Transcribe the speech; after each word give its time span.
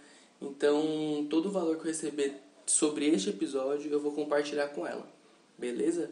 Então, 0.41 1.27
todo 1.29 1.47
o 1.47 1.51
valor 1.51 1.75
que 1.75 1.81
eu 1.81 1.87
receber 1.87 2.35
sobre 2.65 3.07
este 3.07 3.29
episódio, 3.29 3.91
eu 3.91 3.99
vou 3.99 4.13
compartilhar 4.13 4.69
com 4.69 4.87
ela. 4.87 5.07
Beleza? 5.57 6.09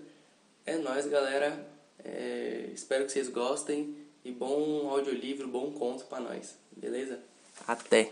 É 0.66 0.78
nóis, 0.78 1.06
galera. 1.08 1.66
É, 2.04 2.70
espero 2.74 3.06
que 3.06 3.12
vocês 3.12 3.30
gostem. 3.30 3.96
E 4.24 4.32
bom 4.32 4.90
audiolivro, 4.90 5.48
bom 5.48 5.72
conto 5.72 6.06
para 6.06 6.20
nós. 6.20 6.58
Beleza? 6.76 7.20
Até! 7.68 8.12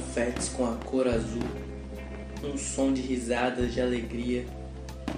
Confetes 0.00 0.48
com 0.48 0.64
a 0.64 0.74
cor 0.76 1.06
azul, 1.06 1.42
um 2.42 2.56
som 2.56 2.92
de 2.92 3.02
risadas 3.02 3.74
de 3.74 3.80
alegria. 3.80 4.46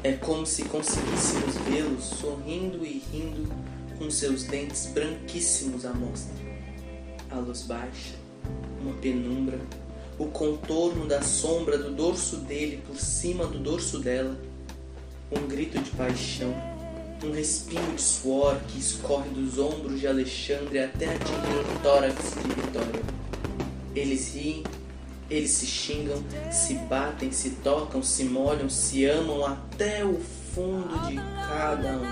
É 0.03 0.13
como 0.13 0.45
se 0.45 0.65
conseguíssemos 0.65 1.57
vê-los 1.69 2.05
sorrindo 2.05 2.85
e 2.85 3.03
rindo 3.13 3.49
com 3.97 4.11
seus 4.11 4.43
dentes 4.43 4.87
branquíssimos 4.87 5.87
à 5.87 5.93
mostra. 5.93 6.35
A 7.31 7.37
luz 7.37 7.63
baixa, 7.63 8.15
uma 8.81 8.95
penumbra, 8.95 9.61
o 10.19 10.27
contorno 10.27 11.07
da 11.07 11.23
sombra 11.23 11.79
do 11.79 11.93
dorso 11.93 12.39
dele 12.39 12.83
por 12.85 12.97
cima 12.97 13.47
do 13.47 13.59
dorso 13.59 14.01
dela, 14.01 14.37
um 15.31 15.47
grito 15.47 15.79
de 15.79 15.91
paixão, 15.91 16.53
um 17.23 17.31
respingo 17.31 17.93
de 17.95 18.03
suor 18.03 18.59
que 18.67 18.81
escorre 18.81 19.31
dos 19.31 19.59
ombros 19.59 20.01
de 20.01 20.09
Alexandre 20.09 20.81
até 20.81 21.15
atingir 21.15 21.77
o 21.77 21.83
tórax 21.83 22.35
de 22.35 22.61
Vitória. 22.61 23.23
Eles 23.95 24.35
riem, 24.35 24.63
eles 25.29 25.51
se 25.51 25.67
xingam, 25.67 26.23
se 26.51 26.75
batem, 26.75 27.31
se 27.31 27.51
tocam, 27.51 28.03
se 28.03 28.25
molham, 28.25 28.69
se 28.69 29.05
amam 29.05 29.45
até 29.45 30.05
o 30.05 30.19
fundo 30.55 30.99
de 31.07 31.17
cada 31.17 31.99
um. 31.99 32.07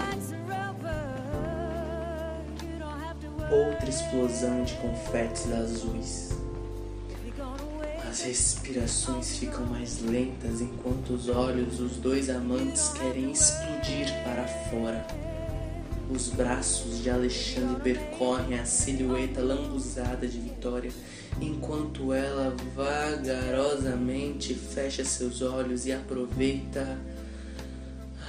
Outra 3.51 3.89
explosão 3.89 4.63
de 4.65 4.75
confetes 4.75 5.51
azuis. 5.53 6.31
As 8.09 8.23
respirações 8.23 9.39
ficam 9.39 9.65
mais 9.67 10.01
lentas 10.03 10.61
enquanto 10.61 11.11
os 11.11 11.29
olhos 11.29 11.79
dos 11.79 11.97
dois 11.97 12.29
amantes 12.29 12.89
querem 12.89 13.31
explodir 13.31 14.13
para 14.25 14.47
fora. 14.69 15.30
Os 16.11 16.29
braços 16.29 17.03
de 17.03 17.11
Alexandre 17.11 17.81
percorrem 17.83 18.59
a 18.59 18.65
silhueta 18.65 19.41
lambuzada 19.41 20.27
de 20.27 20.41
Vitória, 20.41 20.91
enquanto 21.41 22.13
ela 22.13 22.55
vagarosamente 22.75 24.55
fecha 24.55 25.05
seus 25.05 25.41
olhos 25.41 25.87
e 25.87 25.93
aproveita 25.93 26.99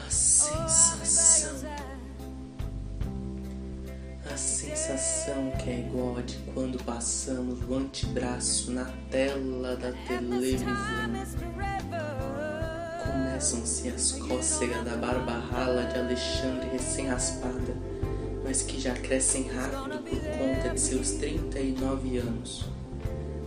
a 0.05 0.09
sensação 0.09 1.61
sensação 4.41 5.51
que 5.51 5.69
é 5.69 5.79
igual 5.79 6.17
a 6.17 6.21
de 6.21 6.37
quando 6.53 6.83
passamos 6.83 7.59
o 7.67 7.75
antebraço 7.75 8.71
na 8.71 8.85
tela 9.09 9.75
da 9.75 9.91
televisão. 10.07 10.67
Começam-se 13.11 13.89
as 13.89 14.13
cócegas 14.13 14.85
da 14.85 14.95
barba 14.95 15.33
rala 15.33 15.83
de 15.83 15.99
Alexandre 15.99 16.69
recém-raspada, 16.71 17.75
mas 18.43 18.61
que 18.61 18.79
já 18.79 18.93
crescem 18.93 19.49
rápido 19.49 19.97
por 19.99 20.19
conta 20.37 20.69
de 20.73 20.79
seus 20.79 21.11
39 21.11 22.19
anos. 22.19 22.65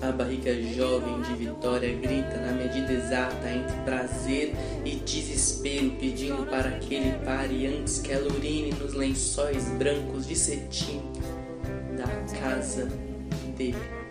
A 0.02 0.12
barriga 0.12 0.52
jovem 0.74 1.22
de 1.22 1.34
Vitória 1.46 1.96
grita 1.96 2.36
na 2.36 2.52
medida 2.52 2.92
exata 2.92 3.48
entre 3.48 3.74
prazer 3.84 4.54
e 4.84 4.96
desespero, 4.96 5.92
pedindo 5.92 6.44
para 6.50 6.72
que 6.72 6.96
ele 6.96 7.24
pare 7.24 7.66
antes 7.66 8.00
que 8.00 8.12
ela 8.12 8.30
urine 8.30 8.70
nos 8.72 8.92
lençóis 8.92 9.64
brancos 9.78 10.26
de 10.26 10.36
cetim 10.36 11.00
da 11.96 12.38
casa 12.38 12.86
dele. 13.56 14.03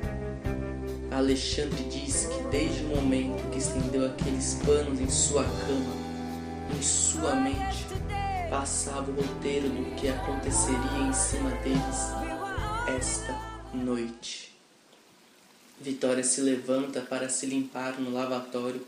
Alexandre 1.15 1.83
diz 1.83 2.25
que 2.25 2.43
desde 2.49 2.85
o 2.85 2.87
momento 2.87 3.51
que 3.51 3.59
estendeu 3.59 4.03
aqueles 4.07 4.55
panos 4.65 4.99
em 4.99 5.07
sua 5.07 5.43
cama, 5.43 5.95
em 6.75 6.81
sua 6.81 7.35
mente, 7.35 7.85
passava 8.49 9.11
o 9.11 9.13
roteiro 9.13 9.69
do 9.69 9.95
que 9.95 10.07
aconteceria 10.07 11.07
em 11.07 11.13
cima 11.13 11.51
deles 11.61 12.97
esta 12.97 13.39
noite. 13.71 14.53
Vitória 15.79 16.23
se 16.23 16.41
levanta 16.41 17.01
para 17.01 17.29
se 17.29 17.45
limpar 17.45 17.99
no 17.99 18.11
lavatório, 18.11 18.83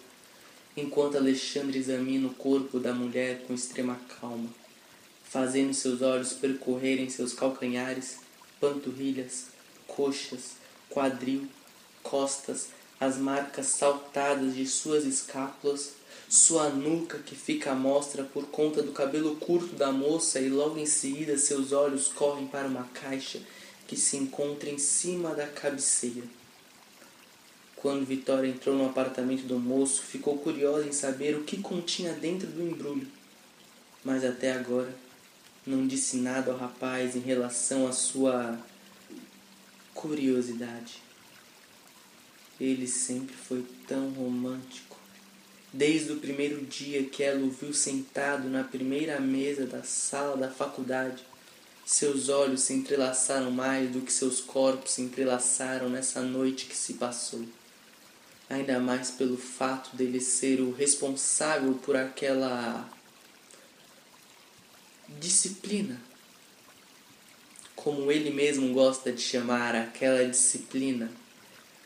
enquanto 0.75 1.18
Alexandre 1.18 1.78
examina 1.78 2.28
o 2.28 2.33
corpo 2.33 2.80
da 2.80 2.92
mulher 2.92 3.44
com 3.45 3.54
extrema 3.54 4.00
calma, 4.19 4.50
fazendo 5.24 5.75
seus 5.75 6.01
olhos 6.01 6.33
percorrerem 6.33 7.07
seus 7.07 7.33
calcanhares, 7.33 8.18
panturrilhas, 8.60 9.48
coxas, 9.86 10.54
quadril, 10.89 11.48
costas, 12.10 12.68
as 13.00 13.18
marcas 13.18 13.66
saltadas 13.68 14.56
de 14.56 14.66
suas 14.66 15.04
escápulas, 15.06 15.94
sua 16.30 16.69
nuca 16.69 17.19
que 17.19 17.36
fica 17.36 17.72
à 17.72 17.75
mostra 17.75 18.24
por 18.24 18.46
conta 18.48 18.81
do 18.81 18.92
cabelo 18.92 19.36
curto 19.36 19.75
da 19.75 19.92
moça 19.92 20.40
e 20.40 20.50
logo 20.50 20.78
em 20.78 20.86
seguida 20.86 21.38
seus 21.38 21.72
olhos 21.72 22.07
correm 22.07 22.48
para 22.48 22.68
uma 22.68 22.84
caixa 22.94 23.42
que 23.88 23.96
se 23.96 24.18
encontra 24.18 24.69
em 24.69 24.78
cima 24.78 25.36
da 25.36 25.48
cabeceira. 25.48 26.24
quando 27.75 28.06
Vitória 28.06 28.48
entrou 28.48 28.75
no 28.75 28.88
apartamento 28.88 29.44
do 29.44 29.60
moço, 29.60 30.02
ficou 30.02 30.40
curiosa 30.40 30.88
em 30.88 30.92
saber 30.92 31.36
o 31.36 31.44
que 31.44 31.62
continha 31.62 32.13
dentro 32.13 32.48
do 32.48 32.63
embrulho. 32.63 33.07
Mas 34.04 34.24
até 34.25 34.54
agora 34.54 34.92
não 35.66 35.86
disse 35.86 36.18
nada 36.18 36.52
ao 36.52 36.57
rapaz 36.57 37.16
em 37.16 37.19
relação 37.19 37.88
à 37.88 37.92
sua 37.92 38.57
curiosidade. 39.94 41.05
Ele 42.60 42.88
sempre 42.88 43.36
foi 43.36 43.66
tão 43.88 44.10
romântico. 44.12 44.96
Desde 45.74 46.13
o 46.13 46.19
primeiro 46.19 46.66
dia 46.66 47.04
que 47.04 47.22
ela 47.22 47.46
o 47.46 47.50
viu 47.50 47.74
sentado 47.74 48.48
na 48.48 48.63
primeira 48.63 49.19
mesa 49.19 49.66
da 49.66 49.84
sala 49.84 50.38
da 50.38 50.50
faculdade, 50.50 51.22
seus 51.86 52.30
olhos 52.30 52.62
se 52.62 52.74
entrelaçaram 52.74 53.52
mais 53.52 53.92
do 53.92 54.02
que 54.02 54.12
seus 54.12 54.42
corpos 54.42 54.94
se 54.94 55.02
entrelaçaram 55.02 55.90
nessa 55.90 56.22
noite 56.22 56.66
que 56.66 56.75
se 56.75 56.94
passou. 56.94 57.46
Ainda 58.50 58.80
mais 58.80 59.12
pelo 59.12 59.38
fato 59.38 59.96
dele 59.96 60.22
ser 60.22 60.62
o 60.62 60.72
responsável 60.72 61.74
por 61.84 61.96
aquela 61.96 62.90
disciplina. 65.19 66.02
Como 67.75 68.12
ele 68.12 68.31
mesmo 68.31 68.74
gosta 68.74 69.12
de 69.12 69.22
chamar 69.22 69.75
aquela 69.75 70.28
disciplina, 70.28 71.12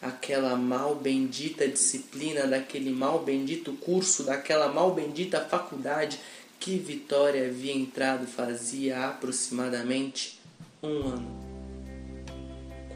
aquela 0.02 0.56
mal 0.56 0.96
bendita 0.96 1.68
disciplina 1.68 2.48
daquele 2.48 2.92
mal 2.92 3.24
bendito 3.24 3.74
curso, 3.74 4.24
daquela 4.24 4.72
mal 4.72 4.94
bendita 4.94 5.42
faculdade 5.42 6.20
que 6.60 6.78
Vitória 6.78 7.48
havia 7.48 7.74
entrado 7.74 8.28
fazia 8.28 9.08
aproximadamente 9.08 10.40
um 10.84 11.08
ano. 11.08 11.50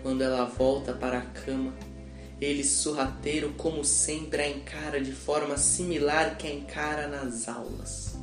Quando 0.01 0.21
ela 0.21 0.45
volta 0.45 0.93
para 0.93 1.19
a 1.19 1.21
cama, 1.21 1.73
ele 2.41 2.63
sorrateiro, 2.63 3.53
como 3.53 3.85
sempre, 3.85 4.41
a 4.41 4.49
encara 4.49 4.99
de 4.99 5.13
forma 5.13 5.57
similar 5.57 6.37
que 6.37 6.45
a 6.45 6.53
encara 6.53 7.07
nas 7.07 7.47
aulas. 7.47 8.17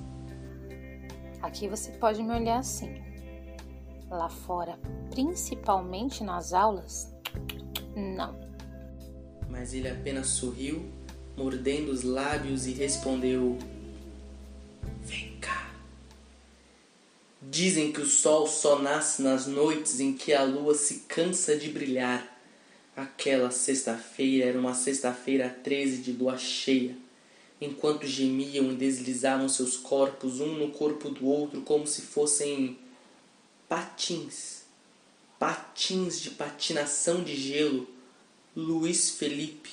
Aqui 1.41 1.69
você 1.69 1.91
pode 1.93 2.23
me 2.23 2.35
olhar 2.35 2.59
assim. 2.59 3.03
Lá 4.11 4.29
fora, 4.29 4.79
principalmente 5.11 6.23
nas 6.23 6.53
aulas, 6.53 7.15
não. 7.97 8.50
Mas 9.51 9.75
ele 9.75 9.89
apenas 9.89 10.29
sorriu, 10.29 10.89
mordendo 11.37 11.91
os 11.91 12.03
lábios 12.03 12.67
e 12.67 12.73
respondeu: 12.73 13.59
Vem 15.03 15.37
cá. 15.41 15.75
Dizem 17.43 17.93
que 17.93 18.01
o 18.01 18.07
sol 18.07 18.47
só 18.47 18.79
nasce 18.79 19.21
nas 19.21 19.47
noites 19.47 20.01
em 20.01 20.15
que 20.15 20.33
a 20.33 20.43
lua 20.45 20.75
se 20.75 21.01
cansa 21.09 21.57
de 21.57 21.69
brilhar. 21.69 22.39
Aquela 22.97 23.51
sexta-feira 23.51 24.47
era 24.47 24.59
uma 24.59 24.75
sexta-feira 24.75 25.49
13 25.49 25.99
de 25.99 26.13
lua 26.13 26.39
cheia 26.39 26.97
enquanto 27.61 28.07
gemiam 28.07 28.73
e 28.73 28.77
deslizavam 28.77 29.49
seus 29.49 29.77
corpos 29.77 30.41
um 30.41 30.55
no 30.55 30.71
corpo 30.71 31.11
do 31.11 31.27
outro 31.27 31.61
como 31.61 31.87
se 31.87 32.03
fossem 32.03 32.79
patins, 33.69 34.63
patins 35.39 36.21
de 36.21 36.31
patinação 36.31 37.23
de 37.23 37.37
gelo. 37.37 37.87
Luiz 38.57 39.11
Felipe, 39.11 39.71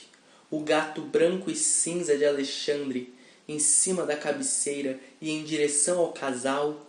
o 0.50 0.62
gato 0.62 1.02
branco 1.02 1.50
e 1.50 1.56
cinza 1.56 2.18
de 2.18 2.26
Alexandre, 2.26 3.14
em 3.48 3.60
cima 3.60 4.06
da 4.06 4.16
cabeceira 4.16 5.00
e 5.22 5.30
em 5.32 5.44
direção 5.44 6.00
ao 6.00 6.14
casal, 6.14 6.86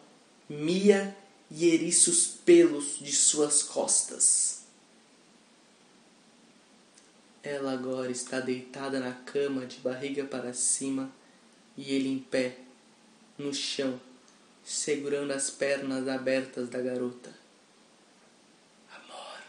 Mia 0.48 1.14
e 1.50 1.68
eriça 1.68 2.10
os 2.10 2.26
pelos 2.26 2.98
de 2.98 3.12
suas 3.12 3.62
costas. 3.62 4.62
Ela 7.42 7.72
agora 7.72 8.10
está 8.10 8.40
deitada 8.40 8.98
na 8.98 9.12
cama, 9.12 9.66
de 9.66 9.78
barriga 9.78 10.24
para 10.24 10.52
cima, 10.52 11.10
e 11.76 11.94
ele 11.94 12.08
em 12.08 12.18
pé, 12.18 12.58
no 13.38 13.54
chão, 13.54 14.00
segurando 14.64 15.32
as 15.32 15.48
pernas 15.48 16.08
abertas 16.08 16.68
da 16.68 16.80
garota. 16.80 17.32
Amor, 18.90 19.42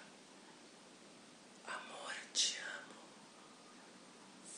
amor, 1.65 2.13
te 2.31 2.57
amo. 2.57 2.95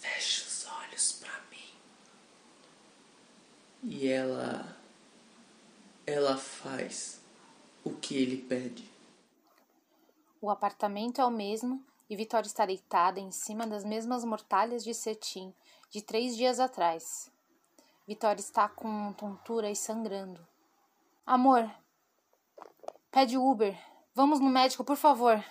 Feche 0.02 0.44
os 0.46 0.66
olhos 0.68 1.14
para 1.14 1.40
mim. 1.50 1.70
E 3.84 4.08
ela, 4.08 4.78
ela 6.06 6.38
faz 6.38 7.22
o 7.84 7.92
que 7.92 8.16
ele 8.16 8.38
pede. 8.38 8.90
O 10.40 10.50
apartamento 10.50 11.20
é 11.20 11.26
o 11.26 11.32
mesmo 11.32 11.84
e 12.10 12.16
Vitória 12.16 12.48
está 12.48 12.66
deitada 12.66 13.20
em 13.20 13.32
cima 13.32 13.66
das 13.66 13.84
mesmas 13.84 14.24
mortalhas 14.26 14.84
de 14.84 14.94
cetim 14.94 15.54
de 15.90 16.02
três 16.02 16.36
dias 16.36 16.60
atrás. 16.60 17.32
Vitória 18.08 18.40
está 18.40 18.68
com 18.68 19.14
tontura 19.14 19.70
e 19.70 19.76
sangrando. 19.76 20.46
Amor, 21.26 21.70
pede 23.10 23.38
Uber. 23.38 23.78
Vamos 24.14 24.40
no 24.40 24.50
médico, 24.50 24.84
por 24.84 24.98
favor. 24.98 25.44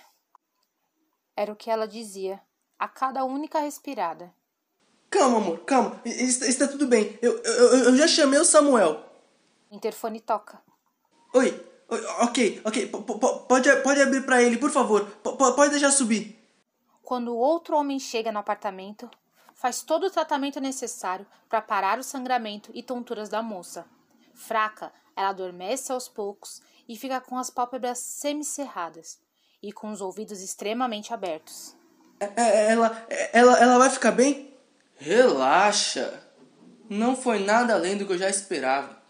Era 1.35 1.53
o 1.53 1.57
que 1.57 1.71
ela 1.71 1.89
dizia 1.89 2.41
a 2.79 2.87
cada 2.87 3.25
única 3.25 3.61
respirada. 3.61 4.35
Calma, 5.11 5.39
amor, 5.39 5.59
calma. 5.65 6.01
Está, 6.05 6.47
está 6.47 6.69
tudo 6.69 6.87
bem. 6.87 7.19
Eu, 7.21 7.37
eu, 7.43 7.85
eu 7.85 7.97
já 7.97 8.07
chamei 8.07 8.39
o 8.39 8.45
Samuel. 8.45 9.05
Interfone 9.71 10.21
toca. 10.21 10.63
Oi, 11.35 11.67
ok, 12.21 12.63
ok. 12.65 12.87
P 12.87 12.99
pode, 13.49 13.77
pode 13.83 14.01
abrir 14.01 14.25
para 14.25 14.43
ele, 14.43 14.57
por 14.57 14.71
favor. 14.71 15.05
P 15.05 15.31
pode 15.37 15.71
deixar 15.71 15.91
subir. 15.91 16.39
Quando 17.03 17.37
outro 17.37 17.77
homem 17.77 17.99
chega 17.99 18.31
no 18.31 18.39
apartamento, 18.39 19.11
faz 19.53 19.83
todo 19.83 20.07
o 20.07 20.11
tratamento 20.11 20.61
necessário 20.61 21.27
para 21.49 21.61
parar 21.61 21.99
o 21.99 22.05
sangramento 22.05 22.71
e 22.73 22.83
tonturas 22.83 23.29
da 23.29 23.43
moça. 23.43 23.85
Fraca, 24.33 24.93
ela 25.17 25.31
adormece 25.31 25.91
aos 25.91 26.09
poucos 26.09 26.63
e 26.89 26.97
fica 26.97 27.21
com 27.21 27.37
as 27.37 27.51
pálpebras 27.51 27.99
semicerradas 27.99 29.19
e 29.63 29.73
com 29.73 29.91
os 29.91 30.01
ouvidos 30.01 30.41
extremamente 30.41 31.13
abertos. 31.13 31.77
É, 32.21 32.27
é, 32.37 32.73
ela, 32.73 33.07
ela, 33.33 33.59
ela 33.59 33.79
vai 33.79 33.91
ficar 33.91 34.13
bem? 34.13 34.51
Relaxa. 35.01 36.23
Não 36.87 37.17
foi 37.17 37.39
nada 37.39 37.73
além 37.73 37.97
do 37.97 38.05
que 38.05 38.13
eu 38.13 38.19
já 38.19 38.29
esperava. 38.29 39.01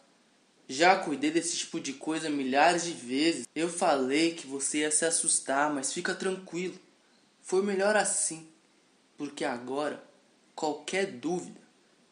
Já 0.68 0.96
cuidei 0.96 1.32
desse 1.32 1.56
tipo 1.56 1.80
de 1.80 1.94
coisa 1.94 2.30
milhares 2.30 2.84
de 2.84 2.92
vezes. 2.92 3.48
Eu 3.56 3.68
falei 3.68 4.36
que 4.36 4.46
você 4.46 4.78
ia 4.78 4.90
se 4.92 5.04
assustar, 5.04 5.68
mas 5.74 5.92
fica 5.92 6.14
tranquilo. 6.14 6.78
Foi 7.42 7.60
melhor 7.60 7.96
assim, 7.96 8.48
porque 9.18 9.44
agora 9.44 10.00
qualquer 10.54 11.06
dúvida, 11.06 11.60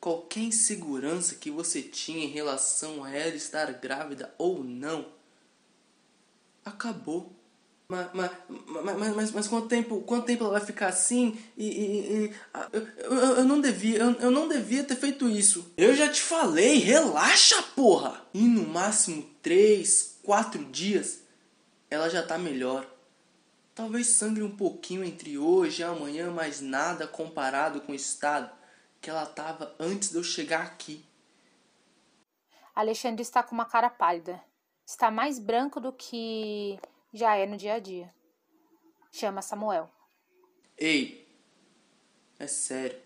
qualquer 0.00 0.40
insegurança 0.40 1.36
que 1.36 1.48
você 1.48 1.80
tinha 1.80 2.24
em 2.24 2.30
relação 2.30 3.04
a 3.04 3.12
ela 3.12 3.36
estar 3.36 3.72
grávida 3.74 4.34
ou 4.36 4.64
não, 4.64 5.06
acabou. 6.64 7.32
Mas, 7.90 8.12
mas, 8.12 8.30
mas, 8.84 9.16
mas, 9.16 9.32
mas 9.32 9.48
quanto, 9.48 9.66
tempo, 9.66 10.02
quanto 10.02 10.26
tempo 10.26 10.44
ela 10.44 10.58
vai 10.58 10.66
ficar 10.66 10.88
assim? 10.88 11.42
E, 11.56 11.66
e, 11.66 12.26
e 12.26 12.34
eu, 12.70 12.86
eu, 12.98 13.16
eu, 13.36 13.44
não 13.44 13.62
devia, 13.62 13.98
eu, 13.98 14.12
eu 14.20 14.30
não 14.30 14.46
devia 14.46 14.84
ter 14.84 14.94
feito 14.94 15.26
isso. 15.26 15.72
Eu 15.74 15.94
já 15.94 16.06
te 16.12 16.20
falei, 16.20 16.76
relaxa, 16.80 17.62
porra! 17.74 18.26
E 18.34 18.46
no 18.46 18.68
máximo 18.68 19.22
três, 19.40 20.18
quatro 20.22 20.66
dias, 20.66 21.22
ela 21.90 22.10
já 22.10 22.22
tá 22.22 22.36
melhor. 22.36 22.86
Talvez 23.74 24.08
sangre 24.08 24.42
um 24.42 24.54
pouquinho 24.54 25.02
entre 25.02 25.38
hoje 25.38 25.80
e 25.80 25.84
amanhã, 25.84 26.30
mas 26.30 26.60
nada 26.60 27.08
comparado 27.08 27.80
com 27.80 27.92
o 27.92 27.94
estado 27.94 28.50
que 29.00 29.08
ela 29.08 29.22
estava 29.22 29.74
antes 29.80 30.10
de 30.10 30.16
eu 30.16 30.22
chegar 30.22 30.60
aqui. 30.60 31.02
Alexandre 32.74 33.22
está 33.22 33.42
com 33.42 33.54
uma 33.54 33.64
cara 33.64 33.88
pálida. 33.88 34.38
Está 34.86 35.10
mais 35.10 35.38
branco 35.38 35.80
do 35.80 35.90
que 35.90 36.78
já 37.12 37.36
é 37.36 37.46
no 37.46 37.56
dia 37.56 37.74
a 37.74 37.78
dia. 37.78 38.12
Chama 39.10 39.42
Samuel. 39.42 39.90
Ei, 40.76 41.28
é 42.38 42.46
sério. 42.46 42.98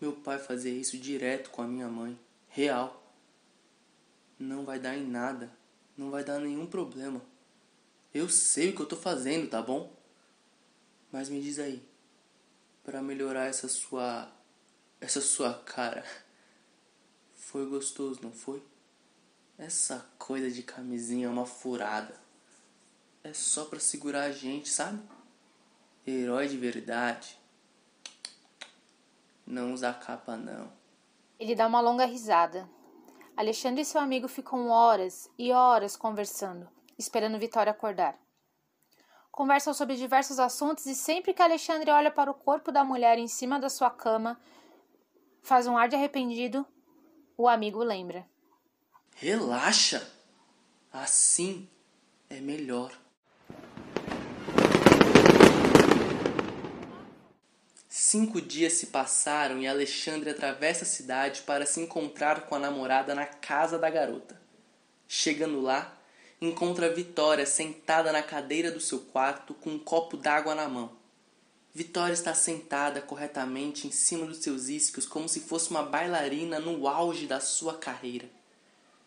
Meu 0.00 0.12
pai 0.12 0.38
fazia 0.38 0.72
isso 0.72 0.98
direto 0.98 1.50
com 1.50 1.62
a 1.62 1.66
minha 1.66 1.88
mãe. 1.88 2.18
Real. 2.48 3.02
Não 4.38 4.64
vai 4.64 4.78
dar 4.80 4.96
em 4.96 5.06
nada. 5.06 5.52
Não 5.96 6.10
vai 6.10 6.24
dar 6.24 6.40
nenhum 6.40 6.66
problema. 6.66 7.22
Eu 8.12 8.28
sei 8.28 8.70
o 8.70 8.74
que 8.74 8.82
eu 8.82 8.86
tô 8.86 8.96
fazendo, 8.96 9.48
tá 9.48 9.62
bom? 9.62 9.94
Mas 11.10 11.28
me 11.28 11.40
diz 11.40 11.58
aí, 11.58 11.82
para 12.82 13.02
melhorar 13.02 13.46
essa 13.46 13.68
sua 13.68 14.32
essa 15.00 15.20
sua 15.20 15.54
cara. 15.54 16.04
Foi 17.34 17.66
gostoso, 17.66 18.20
não 18.22 18.32
foi? 18.32 18.62
Essa 19.58 20.06
coisa 20.18 20.50
de 20.50 20.62
camisinha 20.62 21.26
é 21.26 21.30
uma 21.30 21.44
furada. 21.44 22.21
É 23.24 23.32
só 23.32 23.64
para 23.64 23.80
segurar 23.80 24.24
a 24.24 24.32
gente, 24.32 24.68
sabe? 24.68 25.02
Herói 26.06 26.48
de 26.48 26.56
verdade. 26.56 27.38
Não 29.46 29.72
usa 29.72 29.92
capa 29.92 30.36
não. 30.36 30.72
Ele 31.38 31.54
dá 31.54 31.66
uma 31.66 31.80
longa 31.80 32.04
risada. 32.04 32.68
Alexandre 33.36 33.82
e 33.82 33.84
seu 33.84 34.00
amigo 34.00 34.28
ficam 34.28 34.68
horas 34.68 35.30
e 35.38 35.52
horas 35.52 35.96
conversando 35.96 36.68
esperando 37.02 37.38
Vitória 37.38 37.70
acordar. 37.70 38.16
conversam 39.30 39.72
sobre 39.72 39.96
diversos 39.96 40.38
assuntos 40.38 40.84
e 40.86 40.94
sempre 40.94 41.32
que 41.32 41.42
Alexandre 41.42 41.90
olha 41.90 42.10
para 42.10 42.30
o 42.30 42.34
corpo 42.34 42.70
da 42.70 42.84
mulher 42.84 43.18
em 43.18 43.26
cima 43.26 43.58
da 43.58 43.70
sua 43.70 43.90
cama, 43.90 44.38
faz 45.42 45.66
um 45.66 45.76
ar 45.76 45.88
de 45.88 45.96
arrependido, 45.96 46.66
o 47.36 47.48
amigo 47.48 47.82
lembra. 47.82 48.28
Relaxa! 49.16 50.06
Assim 50.92 51.68
é 52.28 52.40
melhor. 52.40 52.92
Cinco 58.12 58.42
dias 58.42 58.74
se 58.74 58.88
passaram 58.88 59.58
e 59.62 59.66
Alexandre 59.66 60.28
atravessa 60.28 60.82
a 60.82 60.86
cidade 60.86 61.40
para 61.46 61.64
se 61.64 61.80
encontrar 61.80 62.42
com 62.42 62.54
a 62.54 62.58
namorada 62.58 63.14
na 63.14 63.24
casa 63.24 63.78
da 63.78 63.88
garota. 63.88 64.38
Chegando 65.08 65.62
lá, 65.62 65.98
encontra 66.38 66.92
Vitória 66.92 67.46
sentada 67.46 68.12
na 68.12 68.22
cadeira 68.22 68.70
do 68.70 68.80
seu 68.80 68.98
quarto 68.98 69.54
com 69.54 69.70
um 69.70 69.78
copo 69.78 70.18
d'água 70.18 70.54
na 70.54 70.68
mão. 70.68 70.92
Vitória 71.74 72.12
está 72.12 72.34
sentada 72.34 73.00
corretamente 73.00 73.86
em 73.86 73.90
cima 73.90 74.26
dos 74.26 74.42
seus 74.42 74.68
isquios 74.68 75.06
como 75.06 75.26
se 75.26 75.40
fosse 75.40 75.70
uma 75.70 75.82
bailarina 75.82 76.60
no 76.60 76.86
auge 76.86 77.26
da 77.26 77.40
sua 77.40 77.78
carreira. 77.78 78.28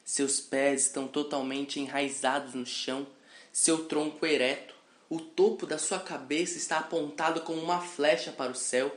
Seus 0.03 0.39
pés 0.39 0.88
estão 0.88 1.07
totalmente 1.07 1.79
enraizados 1.79 2.55
no 2.55 2.65
chão, 2.65 3.05
seu 3.53 3.85
tronco 3.85 4.25
ereto, 4.25 4.75
o 5.09 5.19
topo 5.19 5.65
da 5.65 5.77
sua 5.77 6.00
cabeça 6.00 6.57
está 6.57 6.79
apontado 6.79 7.41
como 7.41 7.62
uma 7.62 7.81
flecha 7.81 8.31
para 8.31 8.51
o 8.51 8.55
céu, 8.55 8.95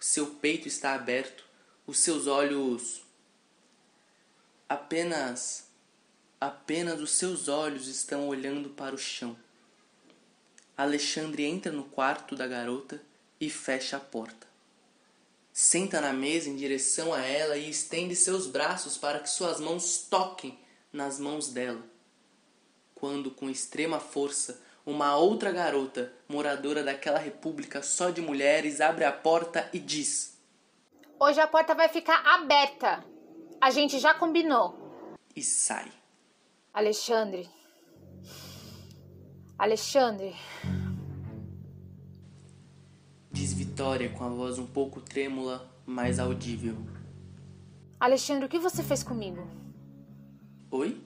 o 0.00 0.04
seu 0.04 0.26
peito 0.26 0.68
está 0.68 0.94
aberto, 0.94 1.44
os 1.86 1.98
seus 1.98 2.26
olhos 2.26 3.02
apenas 4.68 5.72
Apenas 6.42 7.00
os 7.00 7.12
seus 7.12 7.46
olhos 7.46 7.86
estão 7.86 8.26
olhando 8.26 8.70
para 8.70 8.96
o 8.96 8.98
chão. 8.98 9.36
Alexandre 10.76 11.44
entra 11.44 11.70
no 11.70 11.84
quarto 11.84 12.34
da 12.34 12.48
garota 12.48 13.00
e 13.40 13.48
fecha 13.48 13.96
a 13.96 14.00
porta. 14.00 14.48
Senta 15.52 16.00
na 16.00 16.12
mesa 16.12 16.50
em 16.50 16.56
direção 16.56 17.14
a 17.14 17.20
ela 17.20 17.56
e 17.56 17.70
estende 17.70 18.16
seus 18.16 18.48
braços 18.48 18.98
para 18.98 19.20
que 19.20 19.30
suas 19.30 19.60
mãos 19.60 19.98
toquem 20.10 20.58
nas 20.92 21.20
mãos 21.20 21.46
dela. 21.46 21.84
Quando, 22.92 23.30
com 23.30 23.48
extrema 23.48 24.00
força, 24.00 24.60
uma 24.84 25.16
outra 25.16 25.52
garota, 25.52 26.12
moradora 26.28 26.82
daquela 26.82 27.18
república 27.18 27.82
só 27.82 28.10
de 28.10 28.20
mulheres, 28.20 28.80
abre 28.80 29.04
a 29.04 29.12
porta 29.12 29.68
e 29.72 29.78
diz: 29.78 30.40
Hoje 31.18 31.40
a 31.40 31.46
porta 31.46 31.74
vai 31.74 31.88
ficar 31.88 32.20
aberta. 32.24 33.04
A 33.60 33.70
gente 33.70 33.98
já 33.98 34.12
combinou. 34.12 35.16
E 35.36 35.42
sai. 35.42 35.90
Alexandre. 36.74 37.48
Alexandre. 39.56 40.34
Diz 43.30 43.52
Vitória 43.52 44.10
com 44.10 44.24
a 44.24 44.28
voz 44.28 44.58
um 44.58 44.66
pouco 44.66 45.00
trêmula, 45.00 45.70
mas 45.86 46.18
audível. 46.18 46.76
Alexandre, 48.00 48.46
o 48.46 48.48
que 48.48 48.58
você 48.58 48.82
fez 48.82 49.04
comigo? 49.04 49.46
Oi? 50.70 51.00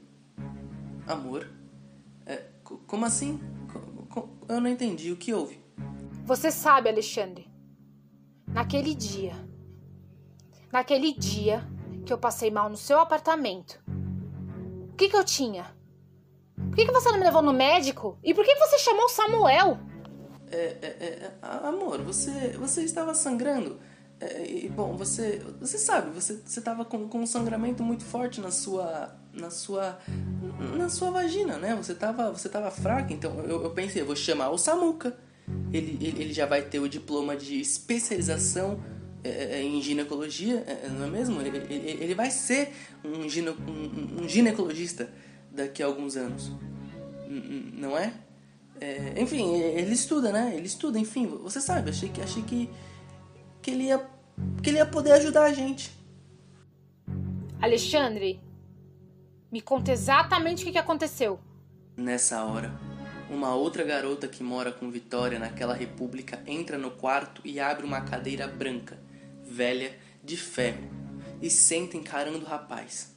Amor? 1.07 1.47
É, 2.25 2.43
como 2.87 3.05
assim? 3.05 3.39
Eu 4.49 4.61
não 4.61 4.71
entendi. 4.71 5.13
O 5.13 5.17
que 5.17 5.33
houve? 5.35 5.61
Você 6.25 6.51
sabe, 6.51 6.89
Alexandre. 6.89 7.51
Naquele 8.47 8.95
dia. 8.95 9.35
Naquele 10.73 11.13
dia 11.13 11.65
que 12.05 12.13
eu 12.13 12.19
passei 12.19 12.51
mal 12.51 12.69
no 12.69 12.77
seu 12.77 12.99
apartamento 13.01 13.85
o 14.97 14.99
que, 14.99 15.11
que 15.11 15.17
eu 15.17 15.25
tinha? 15.25 15.67
Por 16.55 16.75
que, 16.75 16.87
que 16.87 16.91
você 16.91 17.11
não 17.11 17.19
me 17.19 17.25
levou 17.27 17.43
no 17.43 17.53
médico? 17.53 18.19
E 18.25 18.33
por 18.33 18.43
que 18.43 18.55
você 18.55 18.79
chamou 18.79 19.07
Samuel? 19.11 19.79
É, 20.51 20.57
é, 20.57 20.87
é, 20.89 21.33
amor, 21.43 22.01
você, 22.01 22.57
você 22.59 22.83
estava 22.83 23.13
sangrando. 23.13 23.79
É, 24.19 24.47
e, 24.51 24.71
bom, 24.71 24.97
você, 24.97 25.43
você 25.61 25.77
sabe, 25.77 26.19
você 26.19 26.41
estava 26.47 26.83
com, 26.83 27.07
com 27.11 27.19
um 27.19 27.27
sangramento 27.27 27.83
muito 27.83 28.07
forte 28.07 28.41
na 28.41 28.51
sua, 28.51 29.15
na 29.37 29.51
sua, 29.51 29.99
na 30.77 30.89
sua 30.89 31.11
vagina, 31.11 31.59
né? 31.59 31.75
Você 31.77 31.93
estava 31.93 32.31
você 32.31 32.49
tava 32.49 32.71
fraca, 32.71 33.13
então 33.13 33.39
eu, 33.41 33.63
eu 33.65 33.71
pensei, 33.71 34.03
eu 34.03 34.07
vou 34.07 34.17
chamar 34.17 34.51
o 34.51 34.59
Samuca. 34.59 35.17
Ele, 35.73 35.97
ele, 36.01 36.23
ele 36.23 36.33
já 36.33 36.47
vai 36.47 36.63
ter 36.63 36.81
o 36.81 36.89
diploma 36.89 37.37
de 37.37 37.61
especialização 37.61 38.81
é, 39.27 39.59
é, 39.59 39.63
em 39.63 39.81
ginecologia, 39.83 40.65
é, 40.67 40.89
não 40.89 41.07
é 41.07 41.11
mesmo? 41.11 41.41
Ele, 41.41 41.57
ele, 41.59 42.03
ele 42.03 42.15
vai 42.15 42.31
ser 42.31 42.73
um, 43.05 43.29
gine, 43.29 43.51
um, 43.51 44.23
um, 44.23 44.29
ginecologista 44.29 45.09
daqui 45.51 45.83
a 45.83 45.87
alguns 45.87 46.17
anos, 46.17 46.53
não 47.29 47.97
é? 47.97 48.13
é? 48.81 49.15
Enfim, 49.21 49.55
ele 49.55 49.93
estuda, 49.93 50.31
né? 50.31 50.53
Ele 50.55 50.67
estuda, 50.67 50.99
enfim, 50.99 51.27
você 51.27 51.61
sabe, 51.61 51.91
achei 51.91 52.09
que, 52.09 52.21
achei 52.21 52.43
que, 52.43 52.71
que, 53.63 53.71
ele, 53.71 53.85
ia, 53.85 54.05
que 54.63 54.71
ele 54.71 54.79
ia 54.79 54.87
poder 54.87 55.13
ajudar 55.13 55.45
a 55.45 55.53
gente. 55.53 55.91
Alexandre, 57.61 58.41
me 59.51 59.61
conta 59.61 59.93
exatamente 59.93 60.69
o 60.69 60.73
que 60.73 60.79
aconteceu. 60.79 61.39
Nessa 61.97 62.45
hora, 62.45 62.79
uma 63.31 63.55
outra 63.55 63.85
garota 63.85 64.29
que 64.29 64.43
mora 64.43 64.71
com 64.71 64.91
Vitória 64.91 65.39
naquela 65.39 65.75
república 65.75 66.43
entra 66.47 66.77
no 66.77 66.91
quarto 66.91 67.41
e 67.45 67.59
abre 67.59 67.85
uma 67.85 68.01
cadeira 68.01 68.47
branca 68.47 68.99
velha, 69.47 69.97
de 70.23 70.37
ferro, 70.37 70.91
e 71.41 71.49
senta 71.49 71.97
encarando 71.97 72.45
o 72.45 72.49
rapaz. 72.49 73.15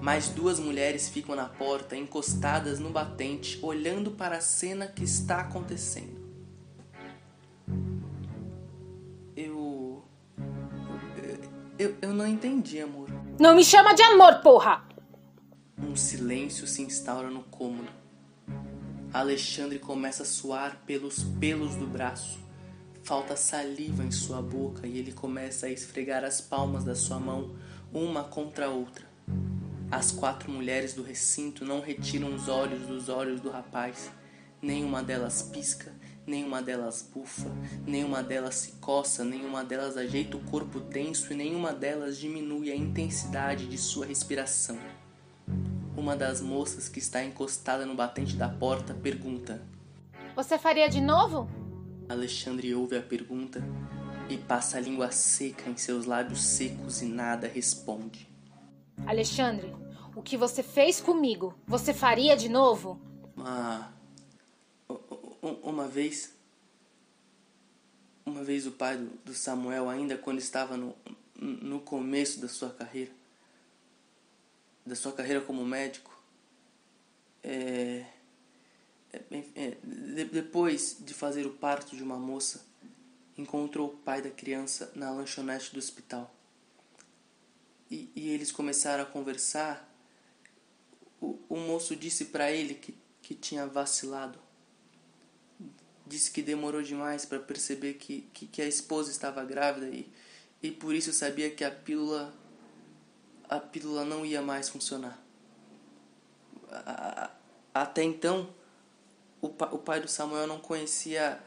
Mais 0.00 0.28
duas 0.28 0.58
mulheres 0.58 1.08
ficam 1.08 1.34
na 1.34 1.46
porta, 1.46 1.96
encostadas 1.96 2.78
no 2.78 2.90
batente, 2.90 3.58
olhando 3.62 4.10
para 4.10 4.36
a 4.36 4.40
cena 4.40 4.86
que 4.86 5.04
está 5.04 5.40
acontecendo. 5.40 6.24
Eu. 9.36 10.04
Eu, 11.78 11.94
eu 12.00 12.14
não 12.14 12.26
entendi, 12.26 12.80
amor. 12.80 13.08
Não 13.38 13.54
me 13.54 13.64
chama 13.64 13.92
de 13.94 14.02
amor, 14.02 14.40
porra! 14.40 14.82
Um 15.78 15.94
silêncio 15.94 16.66
se 16.66 16.80
instaura 16.80 17.28
no 17.28 17.42
cômodo. 17.42 17.90
Alexandre 19.12 19.78
começa 19.78 20.22
a 20.22 20.26
suar 20.26 20.82
pelos 20.86 21.22
pelos 21.22 21.74
do 21.74 21.86
braço. 21.86 22.38
Falta 23.02 23.36
saliva 23.36 24.02
em 24.02 24.10
sua 24.10 24.40
boca 24.40 24.86
e 24.86 24.96
ele 24.96 25.12
começa 25.12 25.66
a 25.66 25.70
esfregar 25.70 26.24
as 26.24 26.40
palmas 26.40 26.82
da 26.82 26.94
sua 26.94 27.20
mão 27.20 27.54
uma 27.92 28.24
contra 28.24 28.66
a 28.66 28.70
outra. 28.70 29.04
As 29.90 30.10
quatro 30.10 30.50
mulheres 30.50 30.94
do 30.94 31.02
recinto 31.02 31.62
não 31.62 31.82
retiram 31.82 32.34
os 32.34 32.48
olhos 32.48 32.86
dos 32.86 33.10
olhos 33.10 33.42
do 33.42 33.50
rapaz. 33.50 34.10
Nenhuma 34.62 35.02
delas 35.02 35.42
pisca, 35.42 35.92
nenhuma 36.26 36.62
delas 36.62 37.06
bufa, 37.14 37.54
nenhuma 37.86 38.22
delas 38.22 38.54
se 38.54 38.72
coça, 38.80 39.22
nenhuma 39.26 39.62
delas 39.62 39.98
ajeita 39.98 40.38
o 40.38 40.44
corpo 40.44 40.80
tenso 40.80 41.30
e 41.34 41.36
nenhuma 41.36 41.74
delas 41.74 42.16
diminui 42.16 42.72
a 42.72 42.74
intensidade 42.74 43.66
de 43.66 43.76
sua 43.76 44.06
respiração. 44.06 44.78
Uma 46.06 46.14
das 46.14 46.40
moças 46.40 46.88
que 46.88 47.00
está 47.00 47.24
encostada 47.24 47.84
no 47.84 47.96
batente 47.96 48.36
da 48.36 48.48
porta 48.48 48.94
pergunta: 48.94 49.60
Você 50.36 50.56
faria 50.56 50.88
de 50.88 51.00
novo? 51.00 51.50
Alexandre 52.08 52.72
ouve 52.76 52.96
a 52.96 53.02
pergunta 53.02 53.60
e 54.30 54.38
passa 54.38 54.76
a 54.76 54.80
língua 54.80 55.10
seca 55.10 55.68
em 55.68 55.76
seus 55.76 56.06
lábios 56.06 56.44
secos 56.44 57.02
e 57.02 57.06
nada 57.06 57.48
responde. 57.48 58.30
Alexandre, 59.04 59.74
o 60.14 60.22
que 60.22 60.36
você 60.36 60.62
fez 60.62 61.00
comigo, 61.00 61.52
você 61.66 61.92
faria 61.92 62.36
de 62.36 62.48
novo? 62.48 63.00
Uma. 63.36 63.92
Uma 65.60 65.88
vez. 65.88 66.32
Uma 68.24 68.44
vez 68.44 68.64
o 68.64 68.70
pai 68.70 68.96
do 69.24 69.34
Samuel, 69.34 69.88
ainda 69.88 70.16
quando 70.16 70.38
estava 70.38 70.76
no, 70.76 70.94
no 71.34 71.80
começo 71.80 72.40
da 72.40 72.46
sua 72.48 72.70
carreira, 72.70 73.10
da 74.86 74.94
sua 74.94 75.12
carreira 75.12 75.40
como 75.40 75.64
médico, 75.64 76.16
é 77.42 78.06
é, 79.30 79.44
é, 79.54 79.76
depois 80.32 80.96
de 81.00 81.14
fazer 81.14 81.46
o 81.46 81.50
parto 81.50 81.96
de 81.96 82.02
uma 82.02 82.18
moça, 82.18 82.66
encontrou 83.36 83.88
o 83.88 83.96
pai 83.96 84.22
da 84.22 84.30
criança 84.30 84.90
na 84.94 85.10
lanchonete 85.10 85.72
do 85.72 85.78
hospital. 85.78 86.34
E, 87.90 88.10
e 88.14 88.28
eles 88.30 88.50
começaram 88.50 89.02
a 89.02 89.06
conversar. 89.06 89.88
O, 91.20 91.38
o 91.48 91.56
moço 91.56 91.94
disse 91.94 92.26
para 92.26 92.50
ele 92.50 92.74
que, 92.74 92.94
que 93.22 93.34
tinha 93.34 93.66
vacilado. 93.66 94.38
Disse 96.06 96.30
que 96.30 96.42
demorou 96.42 96.82
demais 96.82 97.24
para 97.24 97.38
perceber 97.38 97.94
que, 97.94 98.22
que, 98.32 98.46
que, 98.46 98.62
a 98.62 98.66
esposa 98.66 99.10
estava 99.10 99.44
grávida 99.44 99.88
e, 99.88 100.08
e 100.62 100.70
por 100.70 100.94
isso 100.94 101.12
sabia 101.12 101.50
que 101.50 101.64
a 101.64 101.70
pílula 101.70 102.32
a 103.48 103.60
pílula 103.60 104.04
não 104.04 104.24
ia 104.24 104.42
mais 104.42 104.68
funcionar. 104.68 105.18
Até 107.72 108.02
então, 108.02 108.48
o, 109.40 109.46
o 109.46 109.78
pai 109.78 110.00
do 110.00 110.08
Samuel 110.08 110.46
não 110.46 110.58
conhecia 110.58 111.40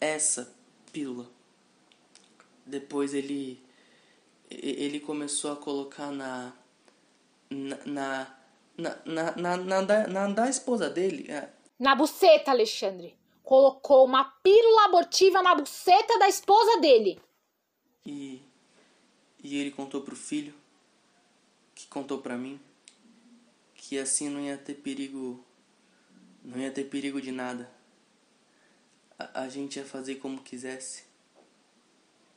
essa 0.00 0.52
pílula. 0.92 1.26
Depois 2.66 3.14
ele 3.14 3.62
ele 4.50 5.00
começou 5.00 5.52
a 5.52 5.56
colocar 5.56 6.10
na 6.12 6.52
na 7.50 7.76
na 7.86 8.34
na, 8.76 8.98
na, 9.04 9.36
na, 9.36 9.56
na, 9.56 9.82
da, 9.82 10.06
na 10.06 10.28
da 10.28 10.48
esposa 10.48 10.90
dele. 10.90 11.30
É. 11.30 11.48
Na 11.78 11.94
buceta, 11.94 12.50
Alexandre. 12.50 13.16
colocou 13.42 14.04
uma 14.04 14.24
pílula 14.42 14.86
abortiva 14.86 15.42
na 15.42 15.54
buceta 15.54 16.18
da 16.18 16.28
esposa 16.28 16.80
dele. 16.80 17.20
E. 18.04 18.42
E 19.42 19.58
ele 19.58 19.70
contou 19.70 20.00
pro 20.00 20.16
filho, 20.16 20.54
que 21.74 21.86
contou 21.86 22.18
para 22.18 22.36
mim, 22.36 22.60
que 23.74 23.98
assim 23.98 24.28
não 24.28 24.40
ia 24.40 24.56
ter 24.56 24.74
perigo. 24.74 25.44
Não 26.42 26.58
ia 26.58 26.70
ter 26.70 26.84
perigo 26.84 27.20
de 27.20 27.32
nada. 27.32 27.70
A, 29.18 29.42
a 29.42 29.48
gente 29.48 29.78
ia 29.78 29.84
fazer 29.84 30.16
como 30.16 30.42
quisesse. 30.42 31.04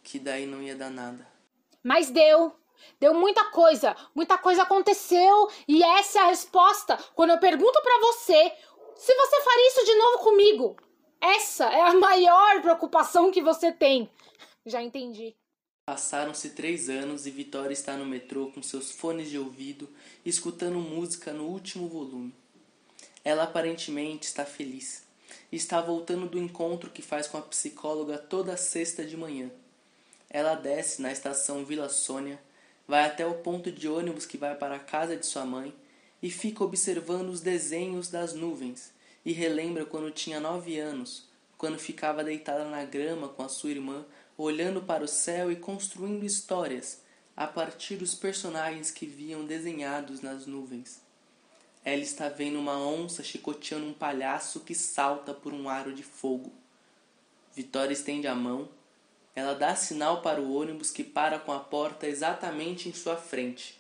Que 0.04 0.18
daí 0.18 0.46
não 0.46 0.62
ia 0.62 0.76
dar 0.76 0.90
nada. 0.90 1.28
Mas 1.84 2.10
deu. 2.10 2.56
Deu 3.00 3.14
muita 3.14 3.46
coisa, 3.46 3.96
muita 4.14 4.38
coisa 4.38 4.62
aconteceu 4.62 5.50
e 5.68 5.84
essa 5.84 6.20
é 6.20 6.22
a 6.22 6.28
resposta 6.28 6.96
quando 7.16 7.32
eu 7.32 7.40
pergunto 7.40 7.82
para 7.82 8.00
você 8.02 8.54
se 8.96 9.16
você 9.16 9.42
faria 9.42 9.68
isso 9.68 9.86
de 9.86 9.96
novo 9.96 10.20
comigo. 10.20 10.78
Essa 11.20 11.66
é 11.66 11.82
a 11.82 11.94
maior 11.96 12.62
preocupação 12.62 13.32
que 13.32 13.42
você 13.42 13.72
tem. 13.72 14.10
Já 14.66 14.82
entendi. 14.82 15.36
Passaram-se 15.88 16.50
três 16.50 16.90
anos 16.90 17.26
e 17.26 17.32
Vitória 17.32 17.72
está 17.72 17.96
no 17.96 18.06
metrô 18.06 18.48
com 18.48 18.62
seus 18.62 18.92
fones 18.92 19.30
de 19.30 19.40
ouvido, 19.40 19.88
escutando 20.26 20.80
música 20.80 21.32
no 21.32 21.46
último 21.46 21.88
volume. 21.88 22.36
Ela 23.24 23.44
aparentemente 23.44 24.28
está 24.28 24.44
feliz. 24.44 25.06
Está 25.50 25.80
voltando 25.80 26.28
do 26.28 26.38
encontro 26.38 26.90
que 26.90 27.02
faz 27.02 27.26
com 27.26 27.38
a 27.38 27.42
psicóloga 27.42 28.18
toda 28.18 28.58
sexta 28.58 29.06
de 29.06 29.16
manhã. 29.16 29.50
Ela 30.30 30.56
desce 30.56 31.02
na 31.02 31.10
estação 31.10 31.64
Vila 31.64 31.88
Sônia, 31.88 32.38
vai 32.86 33.06
até 33.06 33.26
o 33.26 33.36
ponto 33.36 33.72
de 33.72 33.88
ônibus 33.88 34.26
que 34.26 34.38
vai 34.38 34.56
para 34.56 34.76
a 34.76 34.80
casa 34.80 35.16
de 35.16 35.26
sua 35.26 35.46
mãe 35.46 35.74
e 36.22 36.30
fica 36.30 36.66
observando 36.66 37.30
os 37.30 37.40
desenhos 37.40 38.10
das 38.10 38.34
nuvens 38.34 38.92
e 39.24 39.32
relembra 39.32 39.86
quando 39.86 40.12
tinha 40.12 40.42
nove 40.42 40.78
anos, 40.78 41.30
quando 41.58 41.80
ficava 41.80 42.26
deitada 42.26 42.66
na 42.66 42.84
grama 42.84 43.30
com 43.30 43.42
a 43.42 43.48
sua 43.48 43.70
irmã, 43.70 44.06
olhando 44.38 44.82
para 44.82 45.04
o 45.04 45.08
céu 45.08 45.52
e 45.52 45.56
construindo 45.56 46.24
histórias 46.24 47.02
a 47.36 47.48
partir 47.48 47.96
dos 47.96 48.14
personagens 48.14 48.92
que 48.92 49.06
viam 49.06 49.46
desenhados 49.46 50.22
nas 50.22 50.46
nuvens. 50.46 51.02
Ela 51.84 52.02
está 52.02 52.30
vendo 52.30 52.60
uma 52.60 52.78
onça 52.78 53.24
chicoteando 53.24 53.86
um 53.86 53.94
palhaço 53.94 54.60
que 54.60 54.76
salta 54.76 55.34
por 55.34 55.54
um 55.54 55.70
aro 55.70 55.94
de 55.94 56.04
fogo. 56.04 56.52
Vitória 57.54 57.94
estende 57.94 58.28
a 58.28 58.36
mão. 58.36 58.70
Ela 59.34 59.54
dá 59.54 59.76
sinal 59.76 60.22
para 60.22 60.42
o 60.42 60.54
ônibus 60.54 60.92
que 60.92 61.04
para 61.04 61.40
com 61.40 61.52
a 61.52 61.60
porta 61.60 62.08
exatamente 62.08 62.90
em 62.90 62.94
sua 62.94 63.16
frente. 63.16 63.80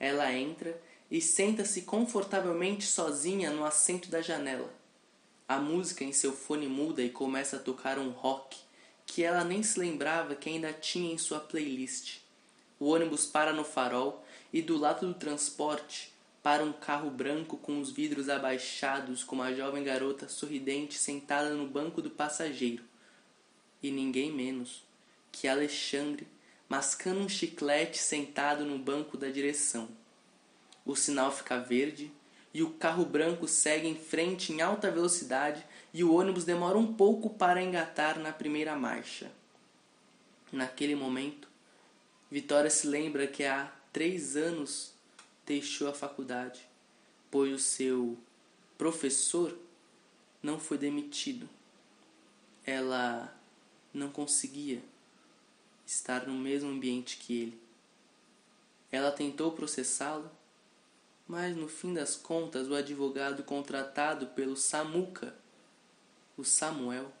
Ela 0.00 0.32
entra 0.32 0.80
e 1.10 1.20
senta-se 1.20 1.82
confortavelmente 1.82 2.86
sozinha 2.86 3.50
no 3.50 3.64
assento 3.64 4.08
da 4.08 4.22
janela. 4.22 4.72
A 5.46 5.58
música 5.58 6.02
em 6.02 6.12
seu 6.12 6.32
fone 6.32 6.66
muda 6.66 7.02
e 7.02 7.10
começa 7.10 7.56
a 7.56 7.60
tocar 7.60 7.98
um 7.98 8.10
rock 8.10 8.56
que 9.06 9.22
ela 9.22 9.44
nem 9.44 9.62
se 9.62 9.78
lembrava 9.78 10.34
que 10.34 10.48
ainda 10.48 10.72
tinha 10.72 11.12
em 11.12 11.18
sua 11.18 11.40
playlist. 11.40 12.18
O 12.78 12.86
ônibus 12.86 13.26
para 13.26 13.52
no 13.52 13.64
farol 13.64 14.24
e 14.52 14.60
do 14.60 14.76
lado 14.76 15.06
do 15.06 15.14
transporte 15.14 16.12
para 16.42 16.62
um 16.62 16.72
carro 16.72 17.10
branco 17.10 17.56
com 17.56 17.80
os 17.80 17.90
vidros 17.90 18.28
abaixados 18.28 19.24
com 19.24 19.36
uma 19.36 19.54
jovem 19.54 19.82
garota 19.82 20.28
sorridente 20.28 20.98
sentada 20.98 21.54
no 21.54 21.66
banco 21.66 22.02
do 22.02 22.10
passageiro. 22.10 22.84
E 23.82 23.90
ninguém 23.90 24.30
menos 24.30 24.84
que 25.32 25.48
Alexandre 25.48 26.26
mascando 26.68 27.20
um 27.20 27.28
chiclete 27.28 27.98
sentado 27.98 28.64
no 28.64 28.78
banco 28.78 29.16
da 29.16 29.28
direção. 29.28 29.88
O 30.84 30.94
sinal 30.94 31.32
fica 31.32 31.58
verde 31.58 32.12
e 32.52 32.62
o 32.62 32.70
carro 32.70 33.04
branco 33.04 33.48
segue 33.48 33.88
em 33.88 33.96
frente 33.96 34.52
em 34.52 34.60
alta 34.60 34.90
velocidade 34.90 35.64
e 35.94 36.02
o 36.02 36.12
ônibus 36.12 36.44
demora 36.44 36.76
um 36.76 36.92
pouco 36.92 37.30
para 37.30 37.62
engatar 37.62 38.18
na 38.18 38.32
primeira 38.32 38.74
marcha. 38.74 39.30
Naquele 40.50 40.96
momento, 40.96 41.48
Vitória 42.28 42.68
se 42.68 42.88
lembra 42.88 43.28
que 43.28 43.44
há 43.44 43.72
três 43.92 44.36
anos 44.36 44.92
deixou 45.46 45.88
a 45.88 45.94
faculdade, 45.94 46.68
pois 47.30 47.52
o 47.54 47.58
seu 47.60 48.18
professor 48.76 49.56
não 50.42 50.58
foi 50.58 50.76
demitido. 50.76 51.48
Ela 52.66 53.32
não 53.92 54.10
conseguia 54.10 54.82
estar 55.86 56.26
no 56.26 56.34
mesmo 56.34 56.70
ambiente 56.70 57.18
que 57.18 57.40
ele. 57.40 57.60
Ela 58.90 59.12
tentou 59.12 59.52
processá-lo, 59.52 60.28
mas 61.28 61.56
no 61.56 61.68
fim 61.68 61.94
das 61.94 62.16
contas, 62.16 62.68
o 62.68 62.74
advogado 62.74 63.44
contratado 63.44 64.26
pelo 64.28 64.56
Samuca, 64.56 65.43
o 66.36 66.44
Samuel, 66.44 67.12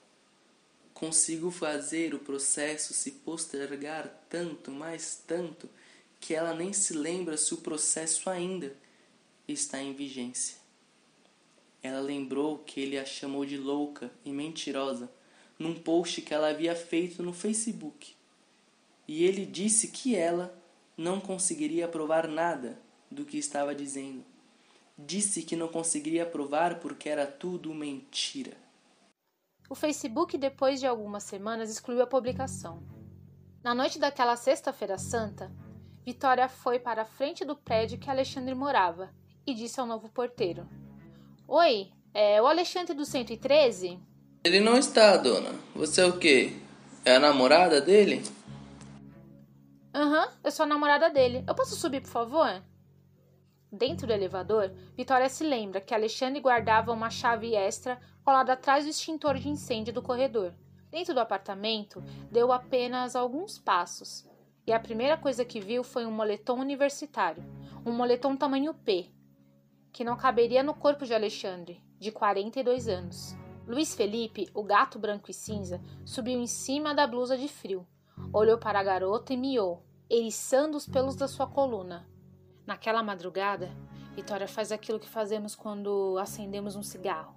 conseguiu 0.92 1.50
fazer 1.50 2.14
o 2.14 2.18
processo 2.18 2.94
se 2.94 3.10
postergar 3.10 4.08
tanto, 4.28 4.70
mais 4.70 5.22
tanto, 5.26 5.68
que 6.20 6.34
ela 6.34 6.54
nem 6.54 6.72
se 6.72 6.94
lembra 6.94 7.36
se 7.36 7.52
o 7.52 7.58
processo 7.58 8.30
ainda 8.30 8.74
está 9.46 9.82
em 9.82 9.92
vigência. 9.92 10.56
Ela 11.82 12.00
lembrou 12.00 12.58
que 12.58 12.80
ele 12.80 12.98
a 12.98 13.04
chamou 13.04 13.44
de 13.44 13.58
louca 13.58 14.10
e 14.24 14.30
mentirosa 14.30 15.10
num 15.58 15.74
post 15.74 16.22
que 16.22 16.32
ela 16.32 16.48
havia 16.48 16.74
feito 16.74 17.22
no 17.22 17.32
Facebook. 17.32 18.14
E 19.06 19.24
ele 19.24 19.44
disse 19.44 19.88
que 19.88 20.16
ela 20.16 20.56
não 20.96 21.20
conseguiria 21.20 21.86
provar 21.86 22.26
nada 22.26 22.80
do 23.10 23.24
que 23.24 23.36
estava 23.36 23.74
dizendo. 23.74 24.24
Disse 24.96 25.42
que 25.42 25.56
não 25.56 25.68
conseguiria 25.68 26.24
provar 26.24 26.80
porque 26.80 27.08
era 27.08 27.26
tudo 27.26 27.74
mentira. 27.74 28.63
O 29.68 29.74
Facebook, 29.74 30.36
depois 30.36 30.80
de 30.80 30.86
algumas 30.86 31.22
semanas, 31.22 31.70
excluiu 31.70 32.02
a 32.02 32.06
publicação. 32.06 32.82
Na 33.62 33.74
noite 33.74 33.98
daquela 33.98 34.36
Sexta-feira 34.36 34.98
Santa, 34.98 35.50
Vitória 36.04 36.48
foi 36.50 36.78
para 36.78 37.02
a 37.02 37.06
frente 37.06 37.46
do 37.46 37.56
prédio 37.56 37.98
que 37.98 38.10
Alexandre 38.10 38.54
morava 38.54 39.10
e 39.46 39.54
disse 39.54 39.80
ao 39.80 39.86
novo 39.86 40.10
porteiro: 40.10 40.68
Oi, 41.48 41.90
é 42.12 42.42
o 42.42 42.46
Alexandre 42.46 42.92
do 42.92 43.06
113? 43.06 43.98
Ele 44.44 44.60
não 44.60 44.76
está, 44.76 45.16
dona. 45.16 45.50
Você 45.74 46.02
é 46.02 46.06
o 46.06 46.18
quê? 46.18 46.52
É 47.06 47.16
a 47.16 47.18
namorada 47.18 47.80
dele? 47.80 48.22
Aham, 49.94 50.26
uhum, 50.26 50.32
eu 50.44 50.50
sou 50.50 50.64
a 50.64 50.68
namorada 50.68 51.08
dele. 51.08 51.42
Eu 51.48 51.54
posso 51.54 51.74
subir, 51.74 52.02
por 52.02 52.10
favor? 52.10 52.62
Dentro 53.76 54.06
do 54.06 54.12
elevador, 54.12 54.72
Vitória 54.96 55.28
se 55.28 55.42
lembra 55.42 55.80
que 55.80 55.92
Alexandre 55.92 56.40
guardava 56.40 56.92
uma 56.92 57.10
chave 57.10 57.56
extra 57.56 57.98
colada 58.22 58.52
atrás 58.52 58.84
do 58.84 58.90
extintor 58.90 59.34
de 59.34 59.48
incêndio 59.48 59.92
do 59.92 60.00
corredor. 60.00 60.54
Dentro 60.92 61.12
do 61.12 61.18
apartamento, 61.18 62.00
deu 62.30 62.52
apenas 62.52 63.16
alguns 63.16 63.58
passos 63.58 64.24
e 64.64 64.72
a 64.72 64.78
primeira 64.78 65.16
coisa 65.16 65.44
que 65.44 65.58
viu 65.58 65.82
foi 65.82 66.06
um 66.06 66.12
moletom 66.12 66.60
universitário, 66.60 67.44
um 67.84 67.90
moletom 67.90 68.36
tamanho 68.36 68.72
P, 68.72 69.10
que 69.92 70.04
não 70.04 70.16
caberia 70.16 70.62
no 70.62 70.72
corpo 70.72 71.04
de 71.04 71.12
Alexandre, 71.12 71.82
de 71.98 72.12
42 72.12 72.86
anos. 72.86 73.36
Luiz 73.66 73.92
Felipe, 73.92 74.48
o 74.54 74.62
gato 74.62 75.00
branco 75.00 75.32
e 75.32 75.34
cinza, 75.34 75.82
subiu 76.04 76.38
em 76.38 76.46
cima 76.46 76.94
da 76.94 77.08
blusa 77.08 77.36
de 77.36 77.48
frio, 77.48 77.84
olhou 78.32 78.56
para 78.56 78.78
a 78.78 78.84
garota 78.84 79.32
e 79.32 79.36
miou, 79.36 79.82
eriçando 80.08 80.76
os 80.76 80.86
pelos 80.86 81.16
da 81.16 81.26
sua 81.26 81.48
coluna. 81.48 82.13
Naquela 82.66 83.02
madrugada, 83.02 83.70
Vitória 84.14 84.48
faz 84.48 84.72
aquilo 84.72 84.98
que 84.98 85.08
fazemos 85.08 85.54
quando 85.54 86.16
acendemos 86.18 86.76
um 86.76 86.82
cigarro, 86.82 87.36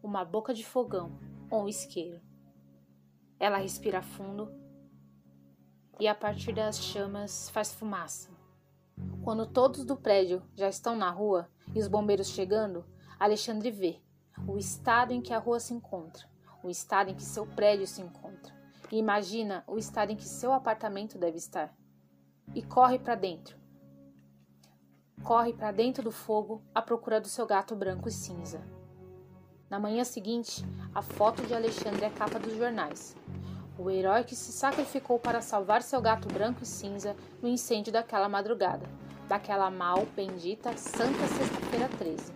uma 0.00 0.24
boca 0.24 0.54
de 0.54 0.64
fogão 0.64 1.18
ou 1.50 1.64
um 1.64 1.68
isqueiro. 1.68 2.20
Ela 3.40 3.58
respira 3.58 4.00
fundo 4.00 4.52
e 5.98 6.06
a 6.06 6.14
partir 6.14 6.52
das 6.52 6.78
chamas 6.78 7.50
faz 7.50 7.72
fumaça. 7.72 8.30
Quando 9.24 9.44
todos 9.44 9.84
do 9.84 9.96
prédio 9.96 10.40
já 10.54 10.68
estão 10.68 10.94
na 10.94 11.10
rua 11.10 11.50
e 11.74 11.80
os 11.80 11.88
bombeiros 11.88 12.28
chegando, 12.28 12.84
Alexandre 13.18 13.72
vê 13.72 14.00
o 14.46 14.56
estado 14.56 15.12
em 15.12 15.20
que 15.20 15.32
a 15.32 15.38
rua 15.38 15.58
se 15.58 15.74
encontra, 15.74 16.28
o 16.62 16.70
estado 16.70 17.10
em 17.10 17.14
que 17.14 17.24
seu 17.24 17.44
prédio 17.44 17.88
se 17.88 18.02
encontra, 18.02 18.54
e 18.92 18.98
imagina 18.98 19.64
o 19.66 19.78
estado 19.78 20.12
em 20.12 20.16
que 20.16 20.28
seu 20.28 20.52
apartamento 20.52 21.18
deve 21.18 21.38
estar. 21.38 21.74
E 22.54 22.62
corre 22.62 22.98
para 22.98 23.14
dentro 23.14 23.63
corre 25.22 25.52
para 25.52 25.70
dentro 25.70 26.02
do 26.02 26.10
fogo 26.10 26.62
à 26.74 26.82
procura 26.82 27.20
do 27.20 27.28
seu 27.28 27.46
gato 27.46 27.74
branco 27.74 28.08
e 28.08 28.12
cinza. 28.12 28.60
Na 29.70 29.78
manhã 29.78 30.04
seguinte, 30.04 30.64
a 30.94 31.02
foto 31.02 31.42
de 31.42 31.54
Alexandre 31.54 32.04
é 32.04 32.10
capa 32.10 32.38
dos 32.38 32.56
jornais. 32.56 33.16
O 33.78 33.90
herói 33.90 34.24
que 34.24 34.36
se 34.36 34.52
sacrificou 34.52 35.18
para 35.18 35.40
salvar 35.40 35.82
seu 35.82 36.00
gato 36.00 36.28
branco 36.28 36.62
e 36.62 36.66
cinza 36.66 37.16
no 37.42 37.48
incêndio 37.48 37.92
daquela 37.92 38.28
madrugada, 38.28 38.86
daquela 39.26 39.70
mal 39.70 40.06
bendita 40.14 40.76
Santa 40.76 41.26
Sexta-feira 41.26 41.88
13. 41.98 42.32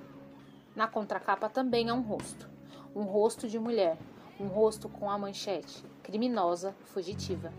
Na 0.74 0.88
contracapa 0.88 1.48
também 1.48 1.90
há 1.90 1.94
um 1.94 2.00
rosto, 2.00 2.48
um 2.94 3.02
rosto 3.02 3.46
de 3.46 3.58
mulher, 3.58 3.98
um 4.40 4.46
rosto 4.46 4.88
com 4.88 5.10
a 5.10 5.18
manchete 5.18 5.84
criminosa 6.02 6.74
fugitiva. 6.86 7.52